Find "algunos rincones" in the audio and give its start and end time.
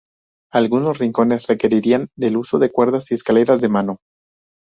0.51-1.45